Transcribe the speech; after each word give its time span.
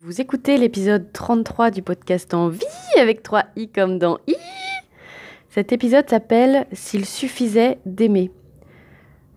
Vous 0.00 0.20
écoutez 0.20 0.58
l'épisode 0.58 1.10
33 1.10 1.70
du 1.70 1.80
podcast 1.80 2.34
Envie 2.34 2.60
avec 3.00 3.22
3 3.22 3.44
i 3.56 3.70
comme 3.70 3.98
dans 3.98 4.18
i. 4.26 4.36
Cet 5.48 5.72
épisode 5.72 6.06
s'appelle 6.10 6.66
S'il 6.72 7.06
suffisait 7.06 7.78
d'aimer. 7.86 8.30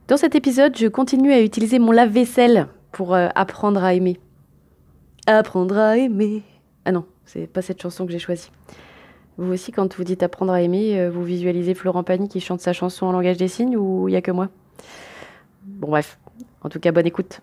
Dans 0.10 0.18
cet 0.18 0.36
épisode, 0.36 0.76
je 0.78 0.88
continue 0.88 1.32
à 1.32 1.42
utiliser 1.42 1.80
mon 1.80 1.94
lave-vaisselle 1.94 2.68
pour 2.92 3.16
euh, 3.16 3.30
apprendre 3.36 3.82
à 3.86 3.94
aimer. 3.94 4.20
Apprendre 5.28 5.78
à 5.78 5.98
aimer. 5.98 6.44
Ah 6.84 6.92
non, 6.92 7.06
c'est 7.24 7.48
pas 7.48 7.62
cette 7.62 7.82
chanson 7.82 8.06
que 8.06 8.12
j'ai 8.12 8.20
choisie. 8.20 8.52
Vous 9.38 9.54
aussi, 9.54 9.72
quand 9.72 9.96
vous 9.96 10.04
dites 10.04 10.24
apprendre 10.24 10.52
à 10.52 10.62
aimer, 10.62 11.00
euh, 11.00 11.10
vous 11.10 11.24
visualisez 11.24 11.74
Florent 11.74 12.04
Pagny 12.04 12.28
qui 12.28 12.42
chante 12.42 12.60
sa 12.60 12.74
chanson 12.74 13.06
en 13.06 13.14
langage 13.14 13.38
des 13.38 13.48
signes 13.48 13.78
ou 13.78 14.10
il 14.10 14.12
y 14.12 14.18
a 14.18 14.22
que 14.22 14.32
moi? 14.32 14.50
Bon 15.64 15.88
bref, 15.88 16.20
en 16.64 16.68
tout 16.68 16.82
cas 16.82 16.92
bonne 16.92 17.08
écoute. 17.08 17.40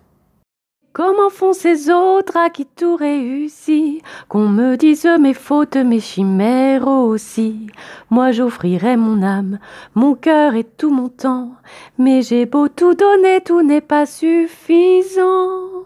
Comment 0.97 1.29
font 1.29 1.53
ces 1.53 1.91
autres 1.91 2.37
à 2.37 2.49
qui 2.49 2.65
tout 2.65 2.95
réussit? 2.95 4.01
Qu'on 4.29 4.47
me 4.49 4.77
dise 4.77 5.07
mes 5.19 5.35
fautes, 5.35 5.75
mes 5.75 5.99
chimères 5.99 6.87
aussi. 6.87 7.67
Moi 8.09 8.31
j'offrirai 8.31 8.97
mon 8.97 9.21
âme, 9.21 9.59
mon 9.93 10.15
cœur 10.15 10.55
et 10.55 10.63
tout 10.63 10.89
mon 10.89 11.07
temps. 11.07 11.51
Mais 11.99 12.23
j'ai 12.23 12.47
beau 12.47 12.67
tout 12.67 12.95
donner, 12.95 13.41
tout 13.41 13.61
n'est 13.61 13.79
pas 13.79 14.07
suffisant. 14.07 15.85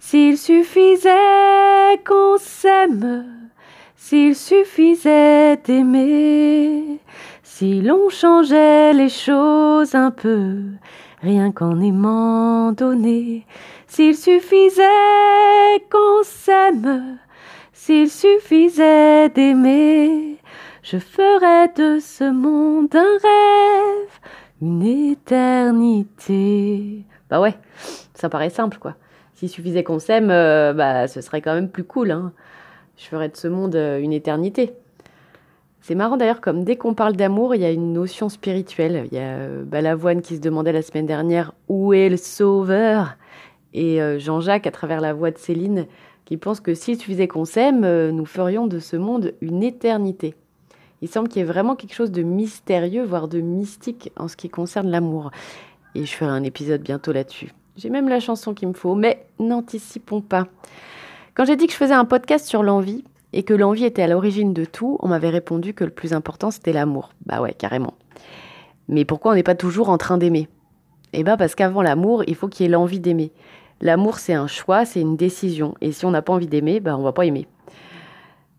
S'il 0.00 0.36
suffisait 0.36 1.12
qu'on 2.04 2.36
s'aime, 2.36 3.26
s'il 3.94 4.34
suffisait 4.34 5.58
d'aimer, 5.58 6.98
si 7.44 7.80
l'on 7.82 8.08
changeait 8.08 8.94
les 8.94 9.10
choses 9.10 9.94
un 9.94 10.10
peu, 10.10 10.56
rien 11.22 11.52
qu'en 11.52 11.80
aimant 11.80 12.72
donner. 12.72 13.46
S'il 13.94 14.16
suffisait 14.16 14.82
qu'on 15.88 16.24
s'aime, 16.24 17.18
s'il 17.72 18.10
suffisait 18.10 19.28
d'aimer, 19.28 20.38
je 20.82 20.98
ferais 20.98 21.68
de 21.76 22.00
ce 22.00 22.28
monde 22.28 22.92
un 22.92 23.18
rêve, 23.22 24.18
une 24.60 24.82
éternité. 25.12 27.04
Bah 27.30 27.40
ouais, 27.40 27.54
ça 28.14 28.28
paraît 28.28 28.50
simple 28.50 28.78
quoi. 28.78 28.96
S'il 29.34 29.48
suffisait 29.48 29.84
qu'on 29.84 30.00
s'aime, 30.00 30.32
euh, 30.32 30.72
bah 30.72 31.06
ce 31.06 31.20
serait 31.20 31.40
quand 31.40 31.54
même 31.54 31.70
plus 31.70 31.84
cool. 31.84 32.10
Hein. 32.10 32.32
Je 32.96 33.04
ferais 33.04 33.28
de 33.28 33.36
ce 33.36 33.46
monde 33.46 33.76
euh, 33.76 34.00
une 34.00 34.12
éternité. 34.12 34.74
C'est 35.82 35.94
marrant 35.94 36.16
d'ailleurs, 36.16 36.40
comme 36.40 36.64
dès 36.64 36.74
qu'on 36.74 36.94
parle 36.94 37.14
d'amour, 37.14 37.54
il 37.54 37.60
y 37.60 37.64
a 37.64 37.70
une 37.70 37.92
notion 37.92 38.28
spirituelle. 38.28 39.06
Il 39.12 39.16
y 39.16 39.20
a 39.20 39.36
euh, 39.36 39.62
Balavoine 39.62 40.20
qui 40.20 40.34
se 40.34 40.40
demandait 40.40 40.72
la 40.72 40.82
semaine 40.82 41.06
dernière 41.06 41.52
où 41.68 41.92
est 41.92 42.08
le 42.08 42.16
sauveur? 42.16 43.16
Et 43.74 44.00
euh, 44.00 44.18
Jean-Jacques, 44.18 44.66
à 44.66 44.70
travers 44.70 45.00
la 45.00 45.12
voix 45.12 45.30
de 45.30 45.38
Céline, 45.38 45.86
qui 46.24 46.36
pense 46.36 46.60
que 46.60 46.74
s'il 46.74 46.98
suffisait 46.98 47.28
qu'on 47.28 47.44
s'aime, 47.44 47.84
euh, 47.84 48.12
nous 48.12 48.24
ferions 48.24 48.66
de 48.66 48.78
ce 48.78 48.96
monde 48.96 49.34
une 49.40 49.62
éternité. 49.62 50.34
Il 51.02 51.08
semble 51.08 51.28
qu'il 51.28 51.40
y 51.40 51.42
ait 51.42 51.48
vraiment 51.48 51.76
quelque 51.76 51.94
chose 51.94 52.12
de 52.12 52.22
mystérieux, 52.22 53.04
voire 53.04 53.28
de 53.28 53.40
mystique 53.40 54.10
en 54.16 54.28
ce 54.28 54.36
qui 54.36 54.48
concerne 54.48 54.90
l'amour. 54.90 55.30
Et 55.94 56.06
je 56.06 56.14
ferai 56.14 56.30
un 56.30 56.44
épisode 56.44 56.80
bientôt 56.80 57.12
là-dessus. 57.12 57.52
J'ai 57.76 57.90
même 57.90 58.08
la 58.08 58.20
chanson 58.20 58.54
qu'il 58.54 58.68
me 58.68 58.72
faut, 58.72 58.94
mais 58.94 59.26
n'anticipons 59.38 60.22
pas. 60.22 60.46
Quand 61.34 61.44
j'ai 61.44 61.56
dit 61.56 61.66
que 61.66 61.72
je 61.72 61.76
faisais 61.76 61.92
un 61.94 62.04
podcast 62.04 62.46
sur 62.46 62.62
l'envie, 62.62 63.04
et 63.34 63.42
que 63.42 63.52
l'envie 63.52 63.84
était 63.84 64.02
à 64.02 64.06
l'origine 64.06 64.54
de 64.54 64.64
tout, 64.64 64.96
on 65.00 65.08
m'avait 65.08 65.28
répondu 65.28 65.74
que 65.74 65.82
le 65.82 65.90
plus 65.90 66.12
important 66.12 66.52
c'était 66.52 66.72
l'amour. 66.72 67.10
Bah 67.26 67.42
ouais, 67.42 67.52
carrément. 67.52 67.94
Mais 68.88 69.04
pourquoi 69.04 69.32
on 69.32 69.34
n'est 69.34 69.42
pas 69.42 69.56
toujours 69.56 69.88
en 69.88 69.98
train 69.98 70.18
d'aimer? 70.18 70.48
Eh 71.12 71.24
bien 71.24 71.36
parce 71.36 71.56
qu'avant 71.56 71.82
l'amour, 71.82 72.22
il 72.28 72.36
faut 72.36 72.46
qu'il 72.46 72.64
y 72.64 72.68
ait 72.68 72.72
l'envie 72.72 73.00
d'aimer. 73.00 73.32
L'amour 73.84 74.18
c'est 74.18 74.32
un 74.32 74.46
choix, 74.46 74.84
c'est 74.84 75.00
une 75.00 75.16
décision. 75.16 75.74
Et 75.80 75.92
si 75.92 76.04
on 76.06 76.10
n'a 76.10 76.22
pas 76.22 76.32
envie 76.32 76.48
d'aimer, 76.48 76.80
bah 76.80 76.96
on 76.98 77.02
va 77.02 77.12
pas 77.12 77.26
aimer. 77.26 77.46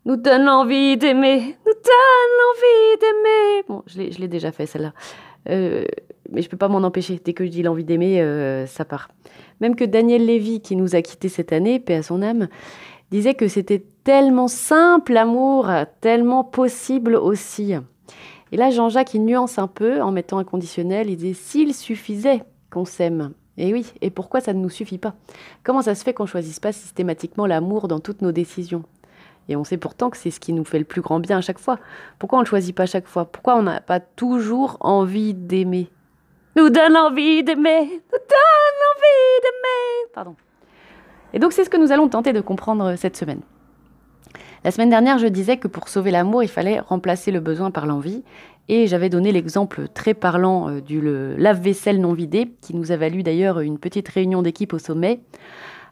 Nous 0.06 0.16
donne 0.16 0.44
l'envie 0.44 0.96
d'aimer, 0.96 1.40
nous 1.66 1.72
donne 1.72 2.32
l'envie 2.38 3.00
d'aimer. 3.00 3.64
Bon, 3.68 3.82
je 3.86 4.20
l'ai 4.20 4.28
déjà 4.28 4.52
fait 4.52 4.66
celle-là. 4.66 4.92
Euh, 5.48 5.84
mais 6.30 6.42
je 6.42 6.48
peux 6.48 6.56
pas 6.56 6.68
m'en 6.68 6.78
empêcher. 6.78 7.20
Dès 7.24 7.32
que 7.32 7.44
je 7.44 7.50
dis 7.50 7.64
l'envie 7.64 7.82
d'aimer, 7.82 8.22
euh, 8.22 8.66
ça 8.66 8.84
part. 8.84 9.08
Même 9.60 9.74
que 9.74 9.84
Daniel 9.84 10.24
Lévy, 10.24 10.60
qui 10.60 10.76
nous 10.76 10.94
a 10.94 11.02
quittés 11.02 11.28
cette 11.28 11.52
année, 11.52 11.80
paix 11.80 11.96
à 11.96 12.02
son 12.04 12.22
âme, 12.22 12.48
disait 13.10 13.34
que 13.34 13.48
c'était 13.48 13.84
tellement 14.04 14.48
simple 14.48 15.12
l'amour, 15.12 15.68
tellement 16.00 16.44
possible 16.44 17.16
aussi. 17.16 17.74
Et 18.52 18.56
là, 18.56 18.70
Jean-Jacques, 18.70 19.14
il 19.14 19.24
nuance 19.24 19.58
un 19.58 19.66
peu 19.66 20.00
en 20.00 20.12
mettant 20.12 20.38
un 20.38 20.44
conditionnel. 20.44 21.10
Il 21.10 21.16
dit 21.16 21.34
s'il 21.34 21.74
suffisait 21.74 22.44
qu'on 22.70 22.84
s'aime. 22.84 23.32
Et 23.58 23.72
oui, 23.72 23.92
et 24.02 24.10
pourquoi 24.10 24.40
ça 24.40 24.52
ne 24.52 24.60
nous 24.60 24.70
suffit 24.70 24.98
pas? 24.98 25.14
Comment 25.64 25.82
ça 25.82 25.94
se 25.94 26.04
fait 26.04 26.12
qu'on 26.12 26.26
choisisse 26.26 26.60
pas 26.60 26.72
systématiquement 26.72 27.46
l'amour 27.46 27.88
dans 27.88 28.00
toutes 28.00 28.22
nos 28.22 28.32
décisions? 28.32 28.84
Et 29.48 29.56
on 29.56 29.64
sait 29.64 29.76
pourtant 29.76 30.10
que 30.10 30.16
c'est 30.16 30.30
ce 30.30 30.40
qui 30.40 30.52
nous 30.52 30.64
fait 30.64 30.78
le 30.78 30.84
plus 30.84 31.00
grand 31.00 31.20
bien 31.20 31.38
à 31.38 31.40
chaque 31.40 31.58
fois. 31.58 31.78
Pourquoi 32.18 32.38
on 32.38 32.42
ne 32.42 32.46
choisit 32.46 32.74
pas 32.74 32.82
à 32.82 32.86
chaque 32.86 33.06
fois? 33.06 33.24
Pourquoi 33.24 33.56
on 33.56 33.62
n'a 33.62 33.80
pas 33.80 34.00
toujours 34.00 34.76
envie 34.80 35.34
d'aimer? 35.34 35.88
Nous 36.56 36.70
donne 36.70 36.96
envie 36.96 37.44
d'aimer 37.44 37.82
Nous 37.82 38.18
donne 38.18 38.80
envie 38.94 39.40
d'aimer 39.42 40.10
Pardon. 40.14 40.34
Et 41.32 41.38
donc 41.38 41.52
c'est 41.52 41.64
ce 41.64 41.70
que 41.70 41.76
nous 41.76 41.92
allons 41.92 42.08
tenter 42.08 42.32
de 42.32 42.40
comprendre 42.40 42.96
cette 42.96 43.16
semaine. 43.16 43.40
La 44.64 44.70
semaine 44.70 44.90
dernière, 44.90 45.18
je 45.18 45.26
disais 45.26 45.58
que 45.58 45.68
pour 45.68 45.88
sauver 45.88 46.10
l'amour, 46.10 46.42
il 46.42 46.48
fallait 46.48 46.80
remplacer 46.80 47.30
le 47.30 47.40
besoin 47.40 47.70
par 47.70 47.86
l'envie. 47.86 48.24
Et 48.68 48.86
j'avais 48.86 49.08
donné 49.08 49.32
l'exemple 49.32 49.88
très 49.88 50.14
parlant 50.14 50.68
euh, 50.68 50.80
du 50.80 51.00
lave-vaisselle 51.00 52.00
non 52.00 52.12
vidé, 52.12 52.50
qui 52.60 52.74
nous 52.74 52.92
a 52.92 52.96
valu 52.96 53.22
d'ailleurs 53.22 53.60
une 53.60 53.78
petite 53.78 54.08
réunion 54.08 54.42
d'équipe 54.42 54.72
au 54.72 54.78
sommet. 54.78 55.20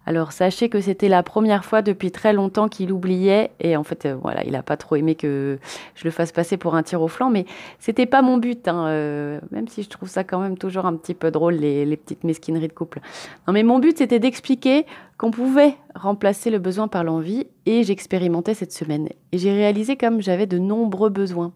Alors 0.06 0.32
sachez 0.32 0.68
que 0.68 0.80
c'était 0.80 1.08
la 1.08 1.22
première 1.22 1.64
fois 1.64 1.80
depuis 1.80 2.10
très 2.10 2.32
longtemps 2.32 2.68
qu'il 2.68 2.92
oubliait 2.92 3.50
et 3.60 3.76
en 3.76 3.84
fait 3.84 4.04
euh, 4.04 4.16
voilà 4.20 4.44
il 4.44 4.52
n'a 4.52 4.62
pas 4.62 4.76
trop 4.76 4.96
aimé 4.96 5.14
que 5.14 5.58
je 5.94 6.04
le 6.04 6.10
fasse 6.10 6.30
passer 6.30 6.56
pour 6.56 6.74
un 6.74 6.82
tir 6.82 7.00
au 7.00 7.08
flanc 7.08 7.30
mais 7.30 7.46
c'était 7.78 8.04
pas 8.04 8.20
mon 8.20 8.36
but 8.36 8.68
hein, 8.68 8.86
euh, 8.88 9.40
même 9.50 9.66
si 9.66 9.82
je 9.82 9.88
trouve 9.88 10.08
ça 10.08 10.22
quand 10.22 10.40
même 10.40 10.58
toujours 10.58 10.84
un 10.84 10.94
petit 10.94 11.14
peu 11.14 11.30
drôle 11.30 11.54
les, 11.54 11.86
les 11.86 11.96
petites 11.96 12.24
mesquineries 12.24 12.68
de 12.68 12.72
couple. 12.74 13.00
Non 13.46 13.54
mais 13.54 13.62
mon 13.62 13.78
but 13.78 13.96
c'était 13.96 14.18
d'expliquer 14.18 14.84
qu'on 15.16 15.30
pouvait 15.30 15.74
remplacer 15.94 16.50
le 16.50 16.58
besoin 16.58 16.86
par 16.86 17.02
l'envie 17.02 17.46
et 17.64 17.82
j'expérimentais 17.82 18.54
cette 18.54 18.72
semaine 18.72 19.08
et 19.32 19.38
j'ai 19.38 19.52
réalisé 19.52 19.96
comme 19.96 20.20
j'avais 20.20 20.46
de 20.46 20.58
nombreux 20.58 21.10
besoins. 21.10 21.52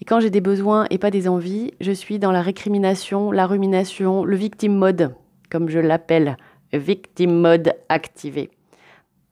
Et 0.00 0.04
quand 0.04 0.20
j'ai 0.20 0.30
des 0.30 0.40
besoins 0.40 0.86
et 0.90 0.98
pas 0.98 1.10
des 1.10 1.28
envies, 1.28 1.72
je 1.80 1.92
suis 1.92 2.18
dans 2.18 2.32
la 2.32 2.42
récrimination, 2.42 3.32
la 3.32 3.46
rumination, 3.46 4.24
le 4.24 4.36
victim 4.36 4.74
mode, 4.74 5.14
comme 5.50 5.68
je 5.68 5.78
l'appelle 5.78 6.36
victim 6.72 7.40
mode 7.40 7.74
activé. 7.88 8.50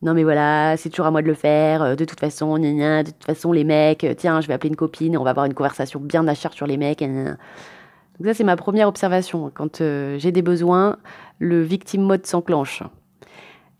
Non 0.02 0.14
mais 0.14 0.24
voilà, 0.24 0.76
c'est 0.76 0.90
toujours 0.90 1.06
à 1.06 1.10
moi 1.10 1.22
de 1.22 1.26
le 1.26 1.34
faire. 1.34 1.82
Euh, 1.82 1.94
de 1.94 2.04
toute 2.04 2.20
façon, 2.20 2.58
gna 2.58 3.02
de 3.02 3.10
toute 3.10 3.24
façon, 3.24 3.52
les 3.52 3.64
mecs, 3.64 4.04
euh, 4.04 4.14
tiens, 4.14 4.40
je 4.40 4.46
vais 4.46 4.54
appeler 4.54 4.68
une 4.68 4.76
copine, 4.76 5.16
on 5.16 5.24
va 5.24 5.30
avoir 5.30 5.46
une 5.46 5.54
conversation 5.54 6.00
bien 6.00 6.26
acharne 6.28 6.54
sur 6.54 6.66
les 6.66 6.76
mecs. 6.76 7.00
Donc 7.00 8.26
ça, 8.26 8.34
c'est 8.34 8.44
ma 8.44 8.56
première 8.56 8.88
observation. 8.88 9.50
Quand 9.54 9.80
euh, 9.80 10.18
j'ai 10.18 10.32
des 10.32 10.42
besoins, 10.42 10.98
le 11.38 11.62
victim 11.62 12.02
mode 12.02 12.26
s'enclenche. 12.26 12.82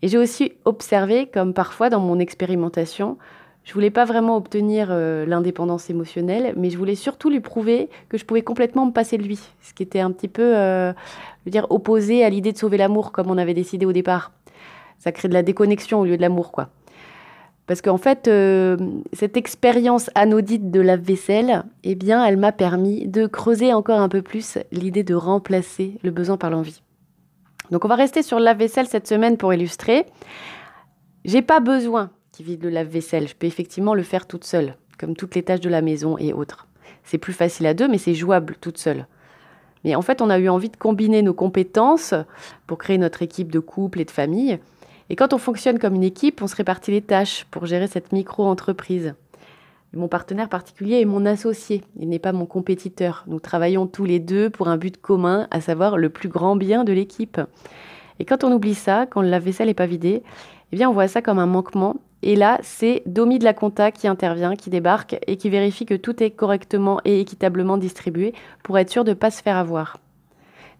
Et 0.01 0.07
j'ai 0.07 0.17
aussi 0.17 0.53
observé, 0.65 1.27
comme 1.27 1.53
parfois 1.53 1.89
dans 1.89 1.99
mon 1.99 2.19
expérimentation, 2.19 3.17
je 3.67 3.73
voulais 3.73 3.91
pas 3.91 4.05
vraiment 4.05 4.37
obtenir 4.37 4.89
l'indépendance 4.89 5.89
émotionnelle, 5.89 6.53
mais 6.55 6.69
je 6.69 6.77
voulais 6.77 6.95
surtout 6.95 7.29
lui 7.29 7.41
prouver 7.41 7.89
que 8.07 8.17
je 8.17 8.23
pouvais 8.23 8.41
complètement 8.41 8.85
me 8.85 8.91
passer 8.91 9.17
de 9.17 9.23
lui, 9.23 9.39
ce 9.61 9.73
qui 9.73 9.83
était 9.83 9.99
un 9.99 10.11
petit 10.11 10.29
peu 10.29 10.55
veux 11.47 11.51
dire, 11.51 11.67
opposé 11.69 12.23
à 12.23 12.29
l'idée 12.29 12.51
de 12.51 12.57
sauver 12.57 12.77
l'amour, 12.77 13.11
comme 13.11 13.31
on 13.31 13.37
avait 13.37 13.53
décidé 13.53 13.85
au 13.85 13.93
départ. 13.93 14.31
Ça 14.99 15.11
crée 15.11 15.27
de 15.27 15.33
la 15.33 15.43
déconnexion 15.43 16.01
au 16.01 16.05
lieu 16.05 16.17
de 16.17 16.21
l'amour, 16.21 16.51
quoi. 16.51 16.69
Parce 17.65 17.81
qu'en 17.81 17.97
fait, 17.97 18.27
euh, 18.27 18.77
cette 19.11 19.35
expérience 19.35 20.09
anodite 20.15 20.71
de 20.71 20.79
la 20.79 20.95
vaisselle, 20.95 21.63
eh 21.83 21.95
bien, 21.95 22.23
elle 22.25 22.37
m'a 22.37 22.51
permis 22.51 23.07
de 23.07 23.27
creuser 23.27 23.73
encore 23.73 23.99
un 23.99 24.09
peu 24.09 24.21
plus 24.21 24.57
l'idée 24.71 25.03
de 25.03 25.15
remplacer 25.15 25.97
le 26.03 26.11
besoin 26.11 26.37
par 26.37 26.49
l'envie. 26.49 26.81
Donc, 27.71 27.83
on 27.83 27.89
va 27.89 27.95
rester 27.95 28.23
sur 28.23 28.39
la 28.39 28.53
vaisselle 28.53 28.87
cette 28.87 29.07
semaine 29.07 29.35
pour 29.35 29.53
illustrer. 29.53 30.05
J'ai 31.25 31.41
pas 31.41 31.59
besoin 31.59 32.09
qu'il 32.37 32.45
vide 32.45 32.63
le 32.63 32.69
lave-vaisselle. 32.69 33.27
Je 33.27 33.35
peux 33.35 33.47
effectivement 33.47 33.95
le 33.95 34.03
faire 34.03 34.27
toute 34.27 34.43
seule, 34.43 34.75
comme 34.99 35.15
toutes 35.15 35.33
les 35.33 35.41
tâches 35.41 35.59
de 35.59 35.69
la 35.69 35.81
maison 35.81 36.19
et 36.19 36.33
autres. 36.33 36.67
C'est 37.03 37.17
plus 37.17 37.33
facile 37.33 37.65
à 37.65 37.73
deux, 37.73 37.87
mais 37.87 37.97
c'est 37.97 38.13
jouable 38.13 38.57
toute 38.61 38.77
seule. 38.77 39.07
Mais 39.83 39.95
en 39.95 40.03
fait, 40.03 40.21
on 40.21 40.29
a 40.29 40.37
eu 40.37 40.47
envie 40.47 40.69
de 40.69 40.77
combiner 40.77 41.23
nos 41.23 41.33
compétences 41.33 42.13
pour 42.67 42.77
créer 42.77 42.99
notre 42.99 43.23
équipe 43.23 43.51
de 43.51 43.59
couple 43.59 44.01
et 44.01 44.05
de 44.05 44.11
famille. 44.11 44.59
Et 45.09 45.15
quand 45.15 45.33
on 45.33 45.39
fonctionne 45.39 45.79
comme 45.79 45.95
une 45.95 46.03
équipe, 46.03 46.43
on 46.43 46.47
se 46.47 46.55
répartit 46.55 46.91
les 46.91 47.01
tâches 47.01 47.47
pour 47.49 47.65
gérer 47.65 47.87
cette 47.87 48.11
micro-entreprise. 48.11 49.15
Mon 49.93 50.07
partenaire 50.07 50.49
particulier 50.49 51.01
est 51.01 51.05
mon 51.05 51.25
associé, 51.25 51.83
il 51.99 52.07
n'est 52.07 52.19
pas 52.19 52.33
mon 52.33 52.45
compétiteur. 52.45 53.23
Nous 53.25 53.39
travaillons 53.39 53.87
tous 53.87 54.05
les 54.05 54.19
deux 54.19 54.51
pour 54.51 54.67
un 54.67 54.77
but 54.77 55.01
commun, 55.01 55.47
à 55.49 55.59
savoir 55.59 55.97
le 55.97 56.09
plus 56.09 56.29
grand 56.29 56.55
bien 56.55 56.83
de 56.83 56.93
l'équipe. 56.93 57.41
Et 58.19 58.25
quand 58.25 58.43
on 58.43 58.51
oublie 58.51 58.75
ça, 58.75 59.07
quand 59.09 59.23
le 59.23 59.29
lave-vaisselle 59.29 59.69
n'est 59.69 59.73
pas 59.73 59.87
vidé, 59.87 60.21
eh 60.71 60.75
bien 60.75 60.87
on 60.87 60.93
voit 60.93 61.07
ça 61.07 61.23
comme 61.23 61.39
un 61.39 61.47
manquement. 61.47 61.95
Et 62.23 62.35
là, 62.35 62.59
c'est 62.63 63.03
Domi 63.05 63.39
de 63.39 63.43
la 63.43 63.53
compta 63.53 63.91
qui 63.91 64.07
intervient, 64.07 64.55
qui 64.55 64.69
débarque 64.69 65.17
et 65.27 65.37
qui 65.37 65.49
vérifie 65.49 65.85
que 65.85 65.93
tout 65.93 66.21
est 66.23 66.31
correctement 66.31 66.99
et 67.05 67.19
équitablement 67.19 67.77
distribué 67.77 68.33
pour 68.63 68.77
être 68.79 68.89
sûr 68.89 69.03
de 69.03 69.11
ne 69.11 69.15
pas 69.15 69.31
se 69.31 69.41
faire 69.41 69.57
avoir. 69.57 69.97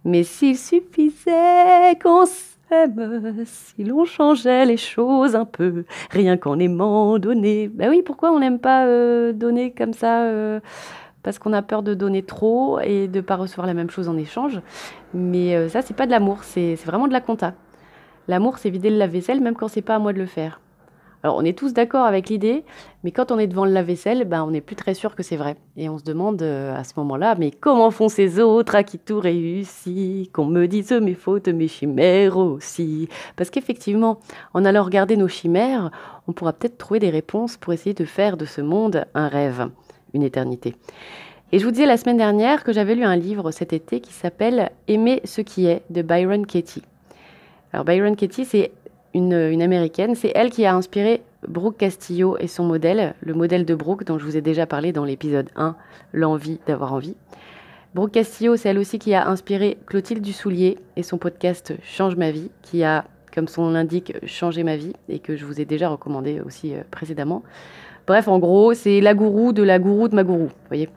Mais 0.03 0.23
s'il 0.23 0.57
suffisait 0.57 1.97
qu'on 2.01 2.25
s'aime, 2.25 3.45
si 3.45 3.83
l'on 3.83 4.05
changeait 4.05 4.65
les 4.65 4.77
choses 4.77 5.35
un 5.35 5.45
peu, 5.45 5.85
rien 6.09 6.37
qu'en 6.37 6.57
aimant 6.59 7.19
donner. 7.19 7.67
Ben 7.67 7.89
oui, 7.89 8.01
pourquoi 8.01 8.31
on 8.31 8.39
n'aime 8.39 8.59
pas 8.59 8.85
euh, 8.85 9.31
donner 9.31 9.71
comme 9.71 9.93
ça 9.93 10.23
euh, 10.23 10.59
parce 11.23 11.39
qu'on 11.39 11.53
a 11.53 11.61
peur 11.61 11.83
de 11.83 11.93
donner 11.93 12.23
trop 12.23 12.79
et 12.79 13.07
de 13.07 13.17
ne 13.17 13.21
pas 13.21 13.35
recevoir 13.35 13.67
la 13.67 13.73
même 13.73 13.89
chose 13.89 14.07
en 14.09 14.17
échange. 14.17 14.61
Mais 15.13 15.55
euh, 15.55 15.69
ça, 15.69 15.81
c'est 15.81 15.95
pas 15.95 16.05
de 16.05 16.11
l'amour, 16.11 16.43
c'est 16.43 16.75
vraiment 16.85 17.07
de 17.07 17.13
la 17.13 17.21
compta. 17.21 17.53
L'amour, 18.27 18.57
c'est 18.57 18.69
vider 18.69 18.89
le 18.89 18.97
lave-vaisselle, 18.97 19.41
même 19.41 19.55
quand 19.55 19.67
c'est 19.67 19.81
pas 19.81 19.95
à 19.95 19.99
moi 19.99 20.13
de 20.13 20.19
le 20.19 20.25
faire. 20.25 20.59
Alors, 21.23 21.35
on 21.35 21.43
est 21.43 21.57
tous 21.57 21.73
d'accord 21.73 22.05
avec 22.05 22.29
l'idée, 22.29 22.63
mais 23.03 23.11
quand 23.11 23.31
on 23.31 23.39
est 23.39 23.47
devant 23.47 23.65
le 23.65 23.71
lave-vaisselle, 23.71 24.25
ben, 24.25 24.43
on 24.43 24.51
n'est 24.51 24.61
plus 24.61 24.75
très 24.75 24.93
sûr 24.93 25.15
que 25.15 25.23
c'est 25.23 25.35
vrai. 25.35 25.55
Et 25.75 25.89
on 25.89 25.97
se 25.97 26.03
demande 26.03 26.41
euh, 26.43 26.77
à 26.77 26.83
ce 26.83 26.93
moment-là, 26.97 27.35
mais 27.39 27.51
comment 27.51 27.89
font 27.89 28.07
ces 28.07 28.39
autres 28.39 28.75
à 28.75 28.83
qui 28.83 28.99
tout 28.99 29.19
réussit? 29.19 30.31
Qu'on 30.31 30.45
me 30.45 30.67
dise 30.67 30.91
mes 30.91 31.15
fautes, 31.15 31.47
mes 31.47 31.67
chimères 31.67 32.37
aussi. 32.37 33.09
Parce 33.35 33.49
qu'effectivement, 33.49 34.19
en 34.53 34.63
allant 34.63 34.83
regarder 34.83 35.17
nos 35.17 35.27
chimères, 35.27 35.91
on 36.27 36.33
pourra 36.33 36.53
peut-être 36.53 36.77
trouver 36.77 36.99
des 36.99 37.09
réponses 37.09 37.57
pour 37.57 37.73
essayer 37.73 37.95
de 37.95 38.05
faire 38.05 38.37
de 38.37 38.45
ce 38.45 38.61
monde 38.61 39.05
un 39.15 39.27
rêve, 39.27 39.69
une 40.13 40.23
éternité. 40.23 40.75
Et 41.51 41.59
je 41.59 41.65
vous 41.65 41.71
disais 41.71 41.85
la 41.85 41.97
semaine 41.97 42.17
dernière 42.17 42.63
que 42.63 42.73
j'avais 42.73 42.93
lu 42.93 43.05
un 43.05 43.15
livre 43.15 43.51
cet 43.51 43.71
été 43.71 44.01
qui 44.01 44.11
s'appelle 44.11 44.69
Aimer 44.87 45.21
ce 45.23 45.41
qui 45.41 45.65
est 45.65 45.81
de 45.89 46.01
Byron 46.01 46.45
Katie. 46.45 46.83
Alors 47.71 47.85
Byron 47.85 48.15
Katie, 48.15 48.43
c'est 48.43 48.71
une, 49.13 49.61
américaine. 49.61 50.15
C'est 50.15 50.31
elle 50.35 50.49
qui 50.49 50.65
a 50.65 50.75
inspiré 50.75 51.21
Brooke 51.47 51.77
Castillo 51.77 52.37
et 52.39 52.47
son 52.47 52.63
modèle, 52.63 53.15
le 53.21 53.33
modèle 53.33 53.65
de 53.65 53.75
Brooke 53.75 54.03
dont 54.03 54.17
je 54.17 54.25
vous 54.25 54.37
ai 54.37 54.41
déjà 54.41 54.65
parlé 54.65 54.91
dans 54.91 55.05
l'épisode 55.05 55.49
1, 55.55 55.75
L'envie 56.13 56.59
d'avoir 56.67 56.93
envie. 56.93 57.15
Brooke 57.93 58.11
Castillo, 58.11 58.55
c'est 58.55 58.69
elle 58.69 58.77
aussi 58.77 58.99
qui 58.99 59.13
a 59.13 59.27
inspiré 59.27 59.77
Clotilde 59.87 60.21
Dussoulier 60.21 60.77
et 60.95 61.03
son 61.03 61.17
podcast 61.17 61.73
Change 61.83 62.15
ma 62.15 62.31
vie, 62.31 62.51
qui 62.61 62.83
a, 62.83 63.05
comme 63.33 63.47
son 63.47 63.63
nom 63.63 63.71
l'indique, 63.71 64.13
changé 64.25 64.63
ma 64.63 64.75
vie 64.75 64.93
et 65.09 65.19
que 65.19 65.35
je 65.35 65.45
vous 65.45 65.59
ai 65.59 65.65
déjà 65.65 65.89
recommandé 65.89 66.41
aussi 66.41 66.73
euh, 66.73 66.81
précédemment. 66.91 67.43
Bref, 68.05 68.27
en 68.27 68.39
gros, 68.39 68.73
c'est 68.73 69.01
la 69.01 69.13
gourou 69.13 69.51
de 69.51 69.63
la 69.63 69.79
gourou 69.79 70.07
de 70.07 70.15
ma 70.15 70.23
gourou, 70.23 70.49
voyez. 70.67 70.89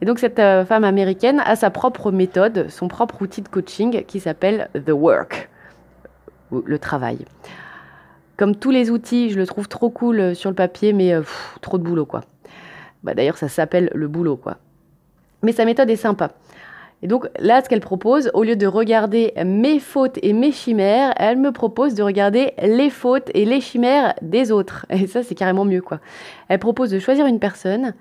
Et 0.00 0.06
donc 0.06 0.18
cette 0.18 0.38
euh, 0.38 0.64
femme 0.64 0.84
américaine 0.84 1.40
a 1.44 1.56
sa 1.56 1.70
propre 1.70 2.10
méthode, 2.10 2.68
son 2.68 2.88
propre 2.88 3.22
outil 3.22 3.42
de 3.42 3.48
coaching 3.48 4.04
qui 4.04 4.20
s'appelle 4.20 4.68
The 4.74 4.90
Work 4.90 5.48
le 6.64 6.78
travail. 6.78 7.18
Comme 8.36 8.56
tous 8.56 8.70
les 8.70 8.90
outils, 8.90 9.30
je 9.30 9.38
le 9.38 9.46
trouve 9.46 9.68
trop 9.68 9.90
cool 9.90 10.20
euh, 10.20 10.34
sur 10.34 10.50
le 10.50 10.56
papier, 10.56 10.92
mais 10.92 11.12
euh, 11.12 11.22
trop 11.60 11.78
de 11.78 11.84
boulot, 11.84 12.04
quoi. 12.04 12.22
Bah, 13.02 13.14
D'ailleurs, 13.14 13.38
ça 13.38 13.48
s'appelle 13.48 13.90
le 13.94 14.08
boulot, 14.08 14.36
quoi. 14.36 14.56
Mais 15.42 15.52
sa 15.52 15.64
méthode 15.64 15.90
est 15.90 15.96
sympa. 15.96 16.32
Et 17.02 17.06
donc 17.06 17.28
là, 17.38 17.62
ce 17.62 17.68
qu'elle 17.68 17.80
propose, 17.80 18.30
au 18.32 18.42
lieu 18.42 18.56
de 18.56 18.66
regarder 18.66 19.34
mes 19.44 19.78
fautes 19.78 20.18
et 20.22 20.32
mes 20.32 20.52
chimères, 20.52 21.12
elle 21.16 21.36
me 21.36 21.52
propose 21.52 21.94
de 21.94 22.02
regarder 22.02 22.54
les 22.62 22.88
fautes 22.88 23.30
et 23.34 23.44
les 23.44 23.60
chimères 23.60 24.14
des 24.22 24.50
autres. 24.50 24.86
Et 24.90 25.06
ça, 25.06 25.22
c'est 25.22 25.34
carrément 25.34 25.66
mieux, 25.66 25.82
quoi. 25.82 26.00
Elle 26.48 26.58
propose 26.58 26.90
de 26.90 26.98
choisir 26.98 27.26
une 27.26 27.38
personne 27.38 27.94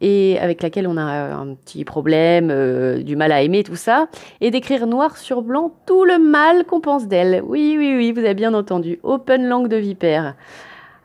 et 0.00 0.38
avec 0.38 0.62
laquelle 0.62 0.86
on 0.86 0.96
a 0.96 1.34
un 1.34 1.54
petit 1.54 1.84
problème, 1.84 2.50
euh, 2.50 3.02
du 3.02 3.16
mal 3.16 3.32
à 3.32 3.42
aimer, 3.42 3.62
tout 3.62 3.76
ça, 3.76 4.08
et 4.40 4.50
d'écrire 4.50 4.86
noir 4.86 5.16
sur 5.16 5.42
blanc 5.42 5.72
tout 5.86 6.04
le 6.04 6.18
mal 6.18 6.64
qu'on 6.64 6.80
pense 6.80 7.06
d'elle. 7.06 7.42
Oui, 7.44 7.76
oui, 7.78 7.94
oui, 7.96 8.12
vous 8.12 8.20
avez 8.20 8.34
bien 8.34 8.54
entendu. 8.54 8.98
Open 9.02 9.46
langue 9.46 9.68
de 9.68 9.76
vipère. 9.76 10.34